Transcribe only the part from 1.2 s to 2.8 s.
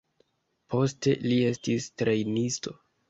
li estis trejnisto.